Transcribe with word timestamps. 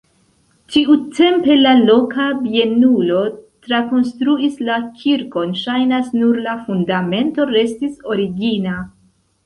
Tiutempe 0.75 1.57
la 1.65 1.73
loka 1.89 2.25
bienulo 2.47 3.21
trakonstruis 3.67 4.59
la 4.71 4.81
kirkon, 5.05 5.55
ŝajnas, 5.67 6.13
nur 6.19 6.45
la 6.51 6.61
fundamento 6.67 7.51
restis 7.57 8.07
origina. 8.17 8.79